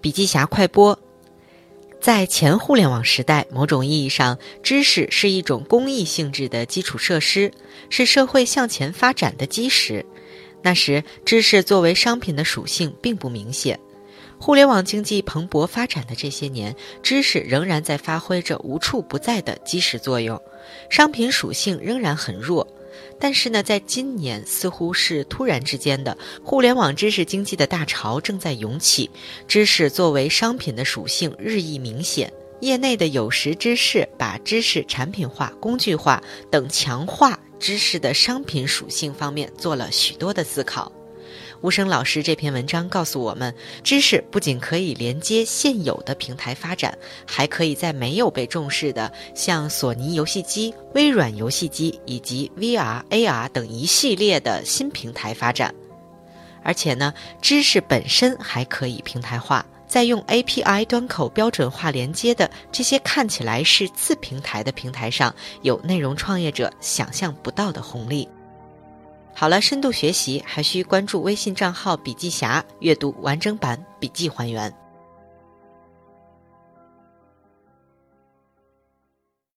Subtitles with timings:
[0.00, 0.98] 笔记侠快播。
[2.00, 7.50] 在前互联网时代，某种意义上，知识是一种公益性质的基础设施，
[7.90, 10.06] 是社会向前发展的基石。
[10.62, 13.78] 那时，知识作为商品的属性并不明显。
[14.38, 20.40] 互联网经济蓬勃发展的这些年，知识仍然在发挥着无处不在的基石作用，
[20.88, 22.64] 商品属性仍然很弱。
[23.18, 29.10] 但是呢，在今年似乎是突然之间的，互联网知识经济的大潮正在涌起，
[29.46, 32.32] 知识作为商品的属性日益明显。
[32.60, 36.20] 业内的有识之士把知识产品化、工具化
[36.50, 40.90] 等强化知识的商品属性方面做了许多的思考。
[41.60, 55.74] 吴声老师这篇文章告诉我们，知识不仅可以连接现有的平台发展，还可以在没有被重视的像索尼游戏机、微软游戏机以及 VR、AR 等一系列的新平台发展。
[56.62, 57.12] 而且呢，
[57.42, 68.28] 知识本身还可以平台化，在用 API 端口标准化连接的这些看起来是次平台的平台上，有内容创业者想象不到的红利。
[69.40, 74.87] 好了，深度学习还需关注微信账号“笔记侠”，阅读完整版笔记还原。